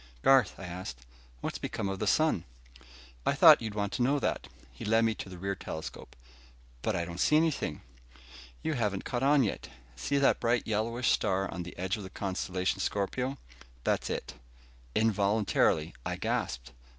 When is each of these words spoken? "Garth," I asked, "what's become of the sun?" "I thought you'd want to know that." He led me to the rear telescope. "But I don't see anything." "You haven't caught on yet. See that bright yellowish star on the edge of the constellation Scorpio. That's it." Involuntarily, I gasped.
"Garth," 0.23 0.55
I 0.57 0.63
asked, 0.63 1.05
"what's 1.41 1.59
become 1.59 1.87
of 1.87 1.99
the 1.99 2.07
sun?" 2.07 2.43
"I 3.23 3.33
thought 3.33 3.61
you'd 3.61 3.75
want 3.75 3.93
to 3.93 4.01
know 4.01 4.17
that." 4.17 4.47
He 4.71 4.83
led 4.83 5.05
me 5.05 5.13
to 5.13 5.29
the 5.29 5.37
rear 5.37 5.53
telescope. 5.53 6.15
"But 6.81 6.95
I 6.95 7.05
don't 7.05 7.19
see 7.19 7.35
anything." 7.37 7.83
"You 8.63 8.73
haven't 8.73 9.05
caught 9.05 9.21
on 9.21 9.43
yet. 9.43 9.69
See 9.95 10.17
that 10.17 10.39
bright 10.39 10.65
yellowish 10.65 11.11
star 11.11 11.47
on 11.53 11.61
the 11.61 11.77
edge 11.77 11.97
of 11.97 12.03
the 12.03 12.09
constellation 12.09 12.79
Scorpio. 12.79 13.37
That's 13.83 14.09
it." 14.09 14.33
Involuntarily, 14.95 15.93
I 16.03 16.15
gasped. 16.15 16.71